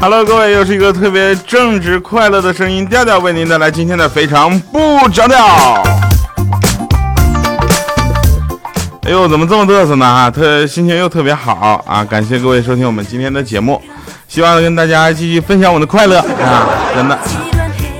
[0.00, 5.82] ！Hello，各位，又是一个特别正直快乐的声音调调，为您带来今天的非常不着调。
[9.02, 10.06] 哎呦，怎么这么嘚瑟呢？
[10.06, 12.04] 啊，特心情又特别好啊！
[12.04, 13.82] 感谢各位收听我们今天的节目，
[14.28, 16.68] 希望跟大家继续分享我的快乐啊！
[16.94, 17.18] 真的，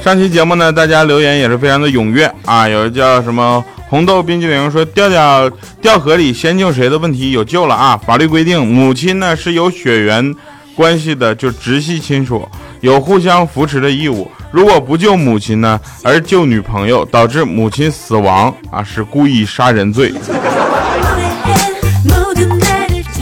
[0.01, 3.65] 上期节目呢，大家留言也是非常的踊跃啊，有叫什么？
[3.89, 7.99] 红豆冰激凌说：“掉掉掉河里，先救谁的问题有救了啊！
[8.07, 10.35] 法律规定，母亲呢是有血缘
[10.79, 12.49] 关系的，就直系亲属，
[12.83, 14.31] 有互相扶持的义务。
[14.53, 20.15] 如果不救母亲呢，而救女朋友，导致母亲死亡啊，是故意杀人罪。”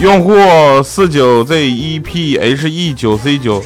[0.02, 0.34] 用户
[0.82, 3.64] 四九 Z 一 P H E 九 C 九。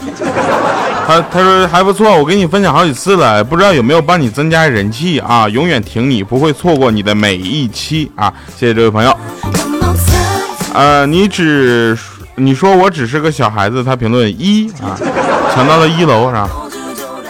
[1.08, 5.48] 他他说还不错，我给你分享好几次了，不知道有没有帮你增加人气啊？
[5.48, 8.32] 永远挺你，不会错过你的每一期啊！
[8.56, 9.12] 谢谢这位朋友。
[10.72, 11.98] 呃，你只
[12.40, 14.98] 你说我只是个小孩子，他评论一啊，
[15.54, 16.48] 抢到了一楼是吧？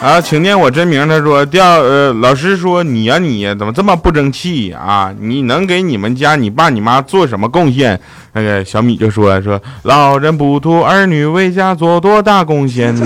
[0.00, 1.06] 啊，请念我真名。
[1.06, 5.12] 他说掉呃，老师说你呀你怎么这么不争气啊？
[5.20, 8.00] 你能给你们家你爸你妈做什么贡献？
[8.32, 12.96] 那个小米就说说，老人不图儿女为家做多大贡献，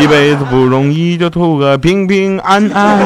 [0.00, 2.98] 一辈子不容易，就图个平平安安。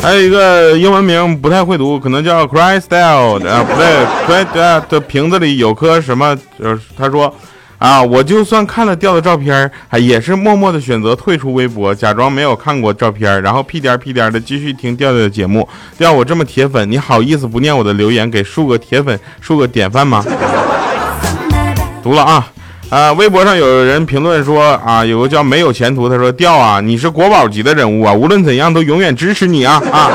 [0.00, 6.36] 还有一个英文名不太会读，可能叫 Crystal 啊，不对，Cry 的瓶子里有颗什么？
[6.58, 7.34] 呃，他说。
[7.78, 8.02] 啊！
[8.02, 15.68] 我就算看了掉的照片，还也是默默的选择退出微博，假装没有看过照片，然后屁颠屁颠的继续听调调的节目。
[15.96, 20.24] 调我这么铁粉，你好意思不念我的留言，给竖个铁粉，竖个典范吗？
[22.02, 22.44] 读了啊！
[22.90, 30.10] 啊，微博上有人评论说啊，有个叫没有前途，他说调啊，你是国宝级的人物啊，无论怎样都永远支持你啊啊！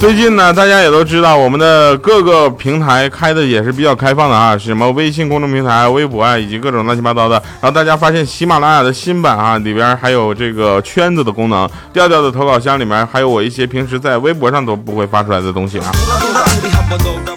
[0.00, 7.40] 最近呢，大家也都知道，我们的各个平台开的也是比较开放的啊，什么微信公众平台、微博啊，以及各种乱七八糟的。
[7.60, 15.92] 然后大家发现喜马拉雅的新版啊，里边还有这个圈子的功能，调调的投稿箱里面还有我一些平时在微博上都不会发出来的东西啊。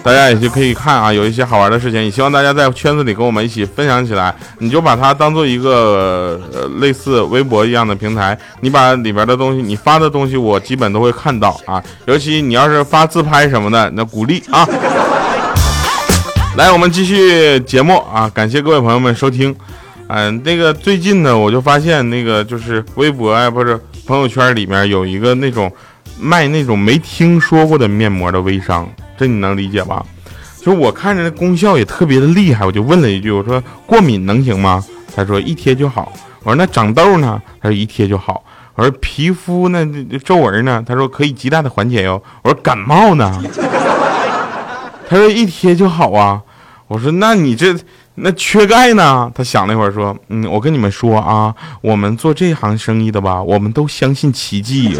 [0.02, 4.34] 大家也就可以看啊，有一些好玩的事情，也希望大家在圈子里跟我们一起分享起来。
[4.58, 11.82] 你就把它当做一个呃类似微博一样的平台，你把里边的东西，你发的东西，我基本都会看到啊。
[12.06, 14.68] 尤其你要是发自拍什么的，那鼓励啊。
[16.56, 19.54] 来，我们继续节目啊，感谢各位朋友们收听。
[20.08, 25.72] 嗯，那个最近呢，我就发现那个就是微博啊，不是朋友圈里面有一个那种
[26.18, 28.88] 卖那种没听说过的面膜的微商。
[29.16, 30.04] 这你能理解吧？
[30.60, 34.82] 就我看着那功效也特别的厉害，我就问了一句：“我说过敏能行吗？”
[35.14, 36.10] 他说：“一贴就好。”
[36.42, 38.42] 我说：“那长痘呢？”他说：“一贴就好。”
[38.74, 39.84] 我说：“皮肤那
[40.24, 43.30] 皱纹呢？”他说：“可以极大的缓解哟。”我说：“感冒呢？”
[45.06, 46.40] 他说：“一贴就好啊。”
[46.88, 47.76] 我说：“那你这
[48.14, 54.98] 那缺钙呢？”他想了一会儿说：“嗯，我跟你们说啊，我们做这行生意的吧，我们都相信奇迹。”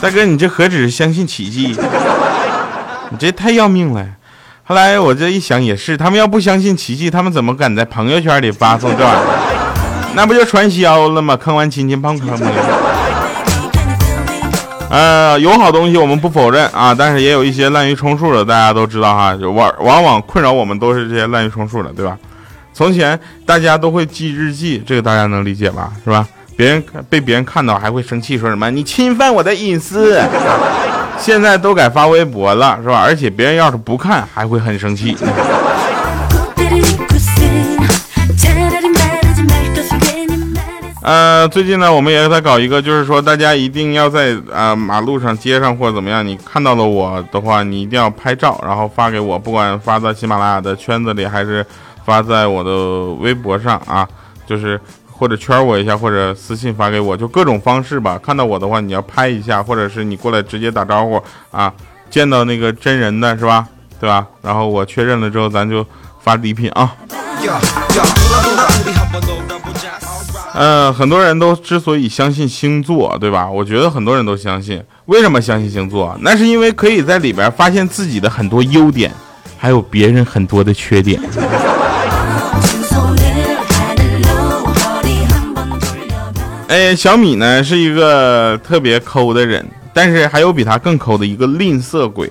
[0.00, 1.76] 大哥，你这何止是相信奇迹，
[3.10, 4.06] 你这太要命了。
[4.64, 10.12] 后来我这一想也是，他们要不相信奇迹，他们怎么敢在朋友圈里发送这玩意儿？
[10.14, 11.36] 那不就传销了吗？
[11.36, 12.54] 坑完亲戚碰坑朋友。
[14.88, 19.36] 呃，有好东西我们不否认啊，但是也有一些滥竽充数的，大家都知道哈。
[19.36, 22.16] 就往往往困扰我们都是这些滥竽充数的，对吧？
[22.72, 25.92] 从前大家都会记日记，这个大家能理解吧？
[26.02, 26.26] 是吧？
[26.60, 30.20] 别人被别人看到还会生气，说什么你侵犯我的隐私。
[31.18, 33.00] 现在都改发微博了，是吧？
[33.02, 35.16] 而且别人要是不看，还会很生气。
[41.00, 51.64] 呃，最近呢，我们也在搞一个，就是说大家一定要在啊马路上、街上或者怎么样，你看到了我的话，你一定要拍照，然后发给我，不管发在喜马拉雅的圈子里，还是
[52.04, 54.06] 发在我的微博上啊，
[54.46, 54.78] 就是。
[55.20, 58.18] 或者圈我一下，或者私信发给我，就各种方式吧。
[58.22, 61.70] 看到我的话，你要拍一下，或者是你过来直接打招呼啊。
[62.08, 63.68] 见到那个真人的是吧？
[64.00, 64.26] 对吧？
[64.40, 65.86] 然后我确认了之后，咱就
[66.22, 66.96] 发礼品啊。
[70.54, 73.46] 呃，很多人都之所以相信星座，对吧？
[73.46, 74.82] 我觉得很多人都相信。
[75.04, 76.16] 为什么相信星座？
[76.22, 79.12] 那是因为可以在里边发现自己的很多优点，
[79.58, 81.20] 还有别人很多的缺点。
[86.70, 92.30] 哎，小米呢是一个特别抠的人，但是还有比他更抠的一个吝啬鬼。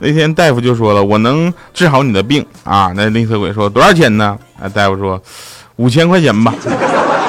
[0.00, 2.92] 那天大夫就说了，我能治好你的病啊。
[2.96, 4.36] 那吝啬鬼说多少钱呢？
[4.60, 5.22] 啊， 大夫说
[5.76, 6.52] 五千块钱吧。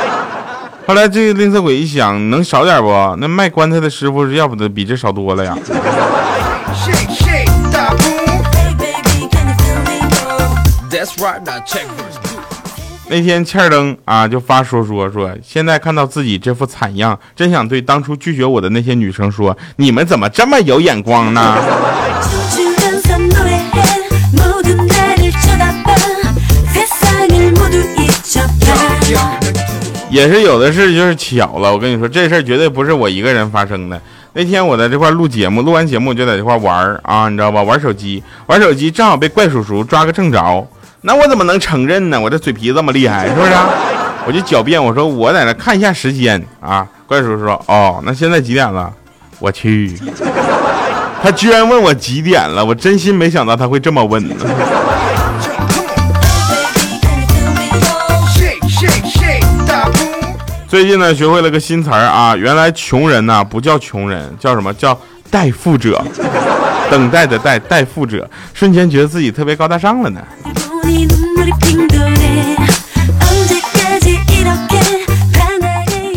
[0.87, 3.15] 后来这个吝啬鬼一想，能少点不？
[3.19, 5.55] 那卖棺材的师傅要不得比这少多了呀。
[13.09, 21.55] 那天欠儿登啊就发说说说，现在看到自己这副惨样，真想对当初拒绝我的那些女生说，你们怎么这么有眼光呢？
[30.09, 34.01] 也是有的事就是巧了，我跟你说，这事儿绝对不是我一个人发生的。
[34.33, 37.63] 那天我在这块录节目，录完节目我就在这块玩儿啊，你知道吧？
[37.63, 40.67] 玩手机，玩手机正好被怪叔叔抓个正着。
[41.07, 42.19] 那我怎么能承认呢？
[42.19, 43.51] 我这嘴皮这么厉害，是不是？
[44.25, 46.85] 我就狡辩，我说我在那看一下时间啊。
[47.07, 48.91] 怪叔叔说：“哦，那现在几点了？”
[49.39, 49.97] 我去，
[51.23, 54.21] 他居然问我几点了，我真心没想到他会这么问。
[60.67, 62.35] 最近呢，学会了个新词儿啊！
[62.35, 64.99] 原来穷人呢不叫穷人，叫什么叫
[65.31, 66.03] 待富者？
[66.91, 70.19] 等待的待，待富者，瞬间觉得自己特别高大上了呢。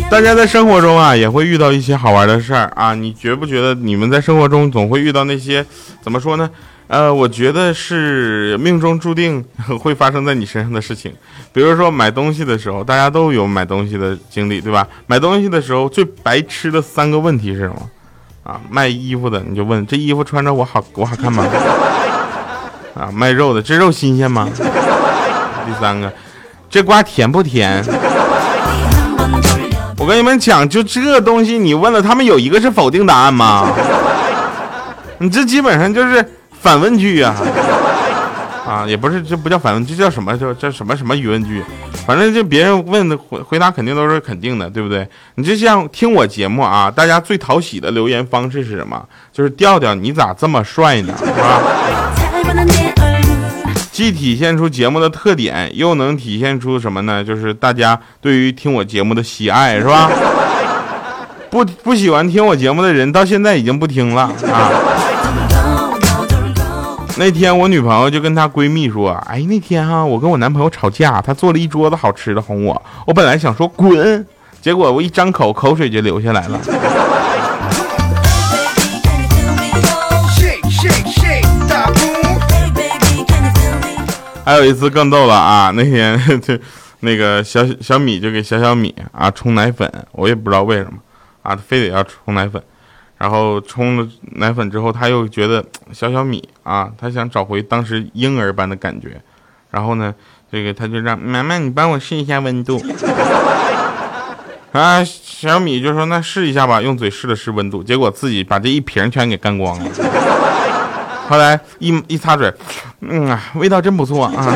[0.09, 2.93] 大家在生活中啊，也会遇到一些好玩的事儿啊！
[2.93, 5.65] 你觉不觉得你们在生活中总会遇到那些
[6.01, 6.49] 怎么说呢？
[6.87, 9.41] 呃，我觉得是命中注定
[9.79, 11.13] 会发生在你身上的事情。
[11.53, 14.85] 比如说买东西的时候，大家都有买东西的经历，对吧？
[15.07, 17.89] 买东西的时候最白痴的三个问题是什么？
[18.43, 21.47] 啊，卖衣服的你就问这衣服穿着我好我好看吗？
[22.93, 24.47] 啊，卖肉的这肉新鲜吗？
[24.55, 26.11] 第三个，
[26.69, 27.83] 这瓜甜不甜？
[29.97, 33.67] 我跟你们讲，就这东西，你问了他们有一个是否定答案吗？
[35.19, 36.25] 你这基本上就是。
[36.61, 37.33] 反问句呀，
[38.67, 40.37] 啊，也不是，这不叫反问，这叫什么？
[40.37, 41.65] 叫叫什么什么疑问句？
[42.05, 45.07] 反正就别人问的回回答肯定都是肯定的，对不对？
[45.33, 49.03] 你就像听我节目啊，大家最讨喜的留言方式是什么？
[49.33, 51.15] 就是调调，你咋这么帅呢？
[51.17, 51.61] 是吧？
[53.91, 57.23] 既体现出节目的特点，又能体现出什么呢？
[57.23, 60.09] 就是大家对于听我节目的喜爱，是吧？
[61.49, 64.71] 不不喜欢听我节目的人，到现在已经不听了啊。
[67.17, 72.81] 那天我女朋友就跟她闺蜜说：“哎，那天哈，我跟我男朋友吵架，他做了一桌子好吃的哄我。
[73.05, 74.25] 我本来想说滚，
[74.61, 76.59] 结果我一张口，口水就流下来了。”
[84.43, 85.71] 还有一次更逗了啊！
[85.75, 86.57] 那天 就
[87.01, 90.93] 那个小小米就给小小米啊冲奶粉，我也不知道为什么
[91.43, 92.61] 啊，非得要冲奶粉。
[93.17, 99.21] 然后冲了奶粉之后，他又觉得小小米啊，他想找回当时婴儿般的感觉。
[99.69, 100.13] 然后呢，
[100.51, 102.83] 这个他就让妈妈你帮我试一下温度。
[104.73, 109.91] 啊，小米就说那试一下吧，用嘴试了试温度，结果自己把这一瓶全给干光了。
[111.31, 112.53] 后来一一擦嘴，
[112.99, 114.53] 嗯啊，味道真不错啊。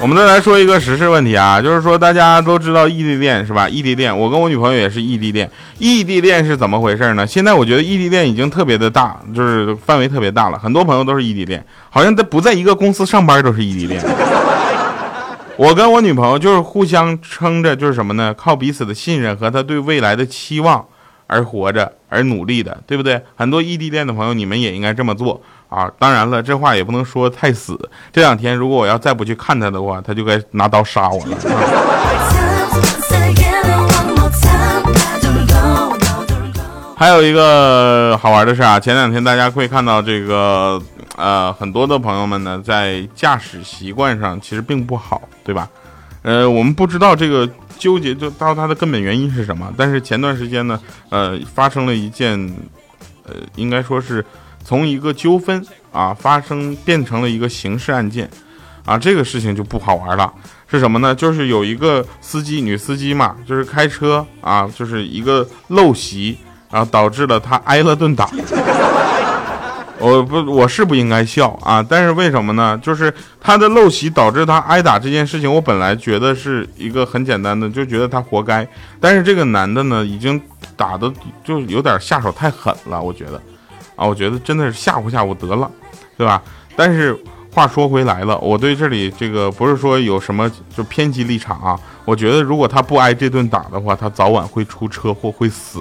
[0.00, 3.68] 我们再来说一个时事问题啊，就是说大家都知道异地恋是吧？
[3.68, 5.50] 异地恋，我跟我女朋友也是异地恋。
[5.78, 7.26] 异地恋是怎么回事呢？
[7.26, 11.60] 现在我觉得异地恋已经特别的大，就是范围特别大了，很多朋友都是异地恋，
[11.90, 14.00] 好像在不在一个公司上班都是异地恋。
[15.56, 18.34] 我跟我女朋友就是互相撑着，就是什么呢？
[18.34, 20.84] 靠彼此的信任和他对未来的期望
[21.28, 23.22] 而活着，而努力的，对不对？
[23.36, 25.40] 很多异地恋的朋友，你们也应该这么做。
[25.68, 27.78] 啊，当然了，这话也不能说太死。
[28.12, 31.36] 这两天如果我要再不去看他的话，他就该拿刀杀我了。
[36.96, 40.80] 还有一个好玩的事啊，前两天大家会看到这个，
[41.16, 45.68] 呃，很多的朋友们呢，在驾驶习惯上其实并不好，对吧？
[46.22, 50.80] 呃，我们不知道这个纠结就到它的根本原因是什么，但是前段时间呢，
[51.10, 52.38] 呃，发生了一件，
[53.24, 54.24] 呃，应该说是。
[54.66, 58.26] 从一个纠纷啊发生变成了一个刑事案件，
[58.86, 60.32] 啊，这个事情就不好玩了。
[60.66, 61.14] 是什么呢？
[61.14, 66.38] 就是有一个司机，女司机嘛，就是开车啊，就是一个陋习，
[66.70, 68.30] 然后导致了她挨了顿打。
[70.04, 72.78] 我不我是不应该笑啊，但是为什么呢？
[72.82, 78.68] 就是他的陋习导致他挨打这件事情，我本来觉得是一个很简单的，就觉得他活该。
[79.00, 80.38] 但是这个男的呢，已经
[80.76, 81.10] 打的
[81.42, 83.40] 就有点下手太狠了，我觉得
[83.96, 85.70] 啊，我觉得真的是吓唬吓唬得了，
[86.18, 86.42] 对吧？
[86.76, 87.18] 但是
[87.50, 95.80] 话说回来了，我对这里这个不是说有什么就偏激立场啊，我觉得如果他不挨这顿打的话，他早晚会出车祸会死。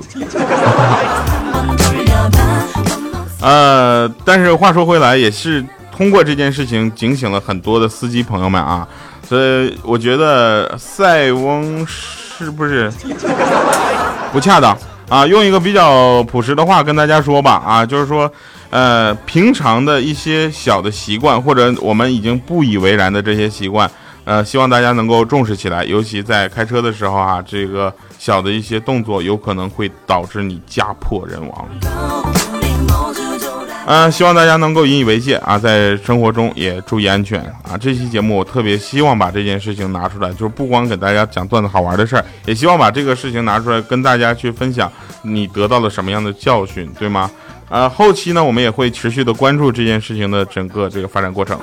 [3.43, 8.87] 呃，但是话说回来，也是通过这件事情警醒了很多的司机朋友们啊，
[9.27, 12.89] 所以我觉得塞翁是不是
[14.31, 14.77] 不恰当
[15.09, 15.27] 啊？
[15.27, 18.31] 用一个比较朴实的话跟大家说吧啊，就是说，
[18.69, 23.91] 呃，平常的一些小的习惯，或者我们已经不以为然的这些习惯，
[24.23, 31.67] 呃，希望大家能够重视起来，尤其在开车的时候啊，这个小的一些动作有可能会导致你家破人亡。
[33.85, 37.77] 嗯，希望大家能够引以为戒啊，在生活中也注意安全啊。
[37.77, 44.89] 这期节目我特别希望把这件事情拿出来，就是不光给大家讲段子好玩的事儿，也希望把这个事情拿出来跟大家去分享，
[45.21, 47.29] 你得到了什么样的教训，对吗？
[47.69, 51.59] 呃，后期呢，我们也会持续的关注这件事情的整个这个发展过程。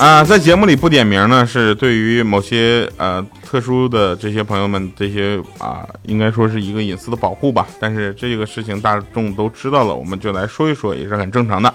[0.00, 7.66] 啊，在节目里不点名呢，是对于某些呃特殊的这些朋友们，这些啊，应该说是一个隐私的保护吧。
[7.78, 11.74] 但是这个事情大众都知道了，我们就来说一说，也是很正常的。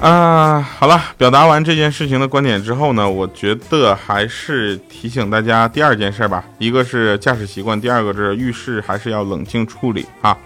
[0.00, 10.38] 啊，好了，表达完这件事情的观点之后呢，我觉得还是提醒大家第二件事吧，一个是驾驶习惯，第二个是遇事还是要冷静处理啊。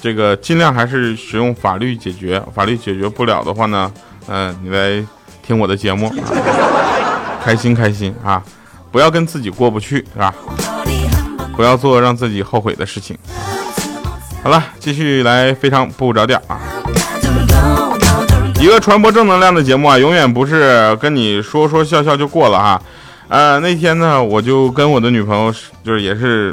[0.00, 3.92] 这个尽量还是使用法律解决，法律解决不了的话呢，
[4.26, 5.06] 嗯，你来。
[5.42, 8.42] 听我的节目啊，开心开心啊！
[8.92, 10.34] 不要跟自己过不去，是吧？
[11.56, 13.16] 不要做让自己后悔的事情。
[14.42, 16.58] 好了，继续来，非常不着调啊！
[18.60, 22.82] 一个传播正能量的节目啊，永远不是跟你说说笑笑就过了哈。
[23.28, 25.54] 呃，那天呢，我就跟我的女朋友
[25.84, 26.52] 就是也是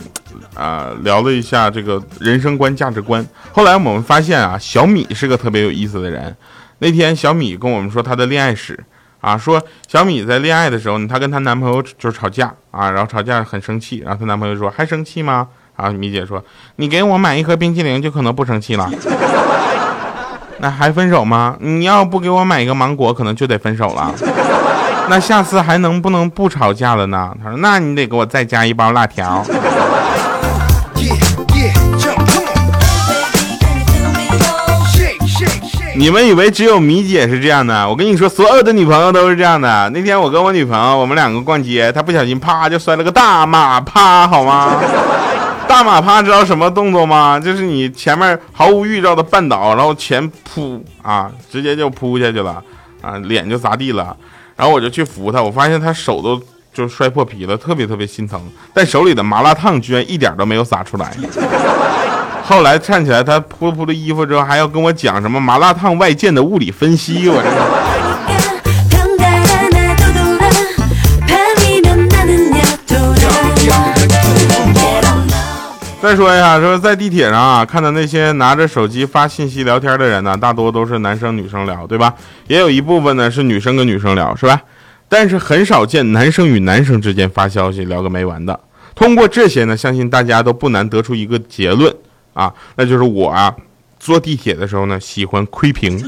[0.54, 3.26] 啊聊了一下这个人生观、价值观。
[3.52, 6.36] 后来我们发现啊，小米是个特别有意思的人。
[6.80, 8.78] 那天小米跟我们说她的恋爱史
[9.22, 15.48] 啊，说小米在恋爱的时候呢，她跟她男朋友就是吵架啊，然后吵架很生气，然后她男朋友说还生气吗？
[15.76, 16.44] 啊，米姐说
[16.78, 18.90] 你给我买一盒冰淇淋就可能不生气了，
[20.60, 21.56] 那还分手吗？
[21.60, 24.14] 你要不给我买一个芒果，可能就得分手了。
[25.10, 27.34] 那下次还能不能不吵架了呢？
[27.44, 29.44] 他说那你得给我再加一包辣条。
[35.98, 37.90] 你们以为只有米姐是这样的？
[37.90, 39.90] 我跟你说，所有的女朋友都是这样的。
[39.90, 44.80] 那天我跟我女朋友，我们两个逛街，她不小心啪就摔了个大马趴，好吗？
[45.68, 47.40] 大马趴知道什么动作吗？
[47.40, 52.64] 就是你前面毫无预兆的绊倒，然后前扑啊，直接就扑下去了
[53.02, 54.16] 啊，脸就砸地了。
[54.56, 56.40] 然后我就去扶她，我发现她手都
[56.72, 58.40] 就摔破皮了，特别特别心疼。
[58.72, 61.12] 但手里的麻辣烫居然一点都没有洒出来。
[62.50, 67.50] 后来站起来，他扑了扑的衣服之后，还要跟我讲什么麻辣烫外溅的物理分析，我这
[76.02, 82.14] 再说一下，说在地铁上啊，看到那些拿着手机发信息聊天的人呢，大多都是男生女生聊，对吧？
[82.48, 84.62] 也有一部分呢是女生跟女生聊，是吧？
[85.10, 88.58] 但是很少见男生与男生之间发消息聊个没完的。
[88.96, 91.94] 通过这些呢，相信大家都不难得出一个结论。
[92.38, 93.52] 啊，那就是我啊，
[94.00, 96.00] 坐地铁的时候呢，喜欢窥屏。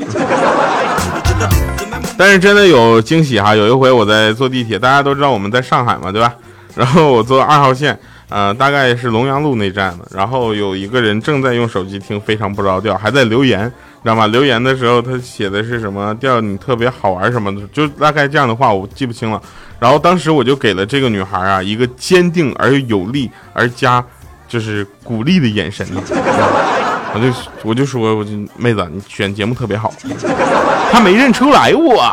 [2.16, 6.36] 但是真的有惊喜哈，有一回我在坐地铁，大家都知道我们在上海嘛，对吧？
[6.76, 7.98] 然后我坐二号线，
[8.30, 13.68] 呃，大概是龙阳路那站的，然后有一个人正在用手机听，非常不着调，还在留言，
[14.04, 14.28] 知道吗？
[14.28, 16.40] 留言的时候他写的是什么调？
[16.40, 19.42] 你特别好玩什么的，就大概这样的话，我记不清了。
[19.80, 24.04] 然后当时我就给了这个女孩啊一个坚定而有力而加。
[24.50, 26.02] 就是鼓励的眼神呢，
[27.14, 27.32] 我就
[27.64, 29.94] 我就说，我就妹子，你选节目特别好。
[30.92, 32.12] 他没认出来我。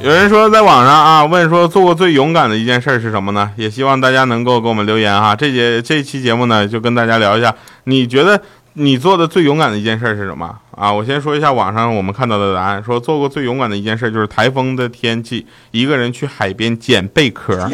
[0.00, 3.50] 有人说在网上啊，问说做过最勇敢的一件事是什么呢？
[3.56, 5.34] 也希望大家能够给我们留言哈。
[5.34, 7.52] 这节这期节目呢，就跟大家聊一下，
[7.84, 8.40] 你觉得？
[8.76, 10.92] 你做的最勇敢的一件事是什么啊？
[10.92, 17.70] 我先说一下网上我们看到的答案，说做过最勇敢的一件事就是台风的天气，一个人去海边捡贝壳，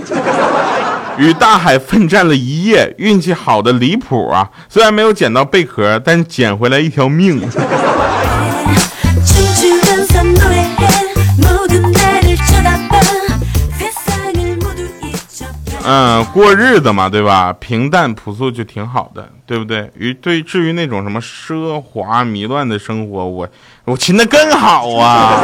[1.16, 4.50] 与大海奋战了一夜，运气好的离谱啊！
[4.69, 7.40] 虽然没有捡到贝壳，但捡回来一条命。
[15.82, 17.52] 嗯，过日子嘛，对吧？
[17.58, 19.90] 平淡朴素就挺好的，对不对？
[19.96, 23.49] 于对，至于那种什么奢华迷乱的生活，我
[23.84, 25.40] 我亲的更好啊。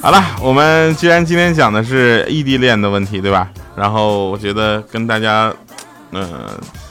[0.00, 3.50] 好了，我们既然今天讲的是异地恋的问题，对吧？
[3.76, 5.52] 然后我觉得跟大家，
[6.12, 6.48] 嗯，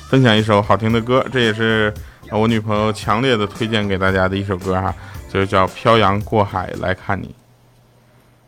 [0.08, 1.92] 分享一首好听的歌，这也是
[2.30, 4.94] 我女朋友强烈的推荐给大家的一首歌哈，
[5.34, 7.28] 就是叫《漂洋过海来看你》。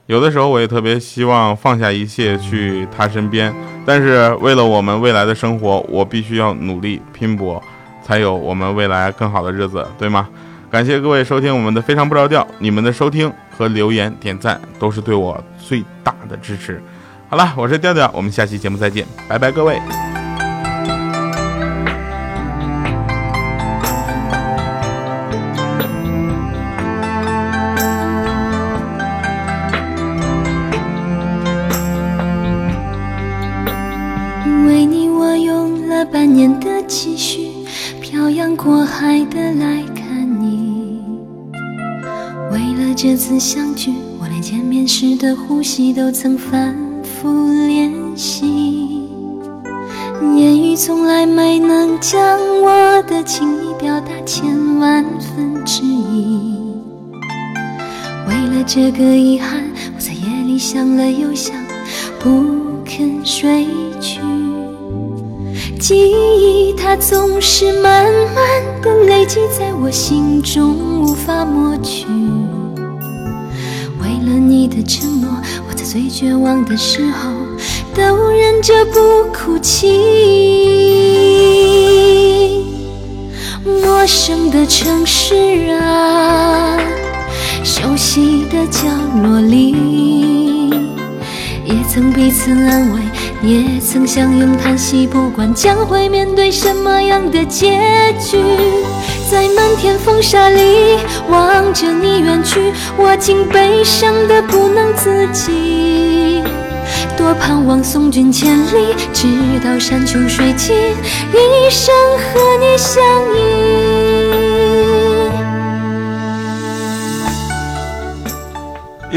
[0.07, 3.53] 有的时候我也特别希望放下一切去他身边，
[3.85, 7.61] 但是为了我们未来的生活，我必须要努力拼搏，
[8.01, 10.29] 才有我们未来更好的日子，对吗？
[10.71, 16.81] 感谢各位收听我们的非常不着调，你们的收听和留言点赞都是对我最大的支持。
[17.27, 19.77] 好了，我是调调，我们下期节目再见，拜拜，各位。
[43.27, 43.91] 次相聚，
[44.21, 49.05] 我连见面时的呼吸都曾反复练习。
[50.37, 56.55] 言语从来没能将我的情意表达千万分之一。
[58.29, 59.61] 为了这个遗憾，
[59.93, 61.53] 我在夜里想了又想，
[62.21, 62.29] 不
[62.85, 63.67] 肯睡
[63.99, 64.21] 去。
[65.77, 72.05] 记忆它总是慢慢的累积在我心中，无法抹去。
[74.57, 75.29] 你的承诺，
[75.69, 77.29] 我在最绝望的时候
[77.93, 78.99] 都忍着不
[79.31, 79.87] 哭泣。
[83.63, 86.75] 陌生的城市啊，
[87.63, 88.89] 熟悉的角
[89.21, 89.75] 落里，
[92.31, 93.01] 曾安慰。
[93.43, 97.79] 也曾相拥叹息，不管将会面对什么样的结
[98.19, 98.39] 局，
[99.29, 100.97] 在漫天风沙里
[101.29, 106.43] 望着你远去，我竟悲伤的不能自己。
[107.15, 109.27] 多盼望送君千里，直
[109.63, 113.03] 到山穷水尽，一生和你相
[113.35, 113.66] 依。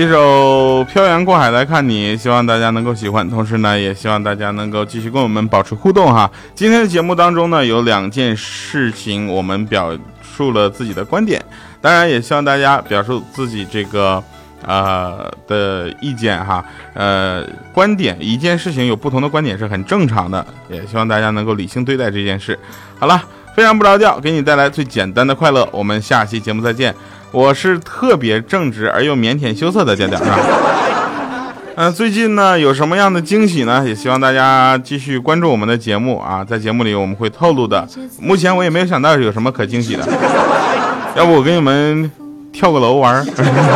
[0.00, 3.28] 一首《漂洋过海来看你》，希望大家能够喜欢。
[3.28, 6.30] 同时呢，也希望大家能够继续跟我们保持互动哈。
[6.54, 11.44] 今天的节目当中呢，有两件事情我们表述了自己的观点，
[11.82, 14.24] 当然也希望大家表述自己这个
[14.64, 16.64] 呃的意见哈。
[16.94, 22.58] 呃，观点一件事情有不同的观点是很正常的，也希望大家能够理性对待这件事。
[22.98, 23.22] 好了，
[23.54, 25.68] 非常不着调，给你带来最简单的快乐。
[25.70, 26.94] 我们下期节目再见。
[27.32, 30.38] 我是特别正直而又腼腆羞涩的调调，是吧？
[31.76, 33.84] 嗯， 最近呢有什么样的惊喜呢？
[33.86, 37.86] 也希望大家继续关注我们的节目啊，在节目里我们会透露的。
[38.20, 40.04] 目前我也没有想到有什么可惊喜的，
[41.16, 42.10] 要不我跟你们
[42.52, 43.24] 跳个楼玩？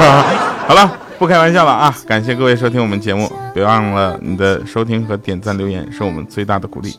[0.67, 1.95] 好了，不开玩笑了啊！
[2.09, 6.99] 感谢各位收听我们节目，别忘了你的收听和点赞留言是我们最大的鼓励。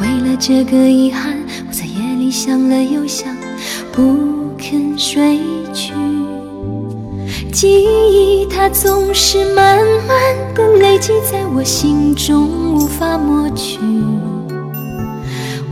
[0.00, 3.39] 为了这个遗憾，我在夜里想了又想。
[3.92, 5.38] 不肯睡
[5.74, 5.92] 去，
[7.52, 13.78] 记忆它总是慢慢的累积在我心中，无法抹去。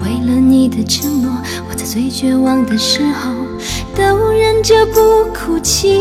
[0.03, 1.31] 为了你的承诺，
[1.71, 3.33] 我在最绝望的时候
[3.95, 5.99] 都忍着不哭泣。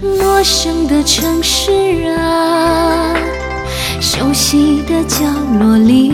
[0.00, 1.72] 陌生的城市
[2.16, 3.14] 啊，
[4.00, 5.24] 熟悉的角
[5.60, 6.13] 落里。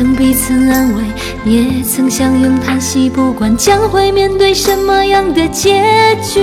[0.00, 1.02] 曾彼此安慰，
[1.44, 5.84] 也曾相拥叹息，不管将会面对什么样的结
[6.22, 6.40] 局，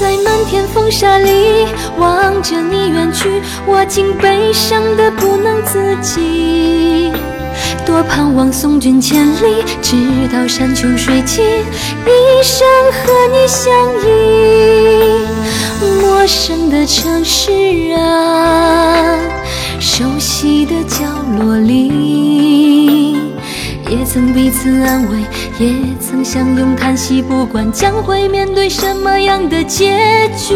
[0.00, 7.12] 在漫天风沙里望着你远去，我竟悲伤的不能自己。
[7.86, 9.94] 多盼望送君千里，直
[10.32, 14.85] 到山穷水尽，一生和你相依。
[16.00, 17.50] 陌生的城市
[17.96, 19.18] 啊。
[19.78, 21.04] 熟悉的角
[21.38, 23.05] 落里，
[23.88, 25.18] 也曾彼此安慰，
[25.58, 30.54] 也曾相拥叹息，不管将会面对什么样的结局，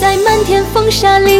[0.00, 1.38] 在漫天风沙里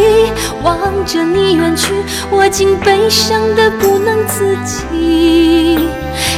[0.63, 1.91] 望着你远去，
[2.29, 5.79] 我竟悲伤的不能自己。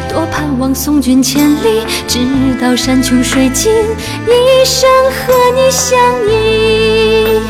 [0.10, 2.20] 多盼望送君千里，直
[2.62, 6.00] 到山穷水尽，一生和你相
[6.30, 7.42] 依。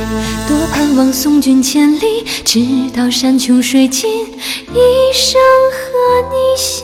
[0.48, 5.40] 多盼望送君千里，直到山穷水尽，一生
[5.72, 6.84] 和和你相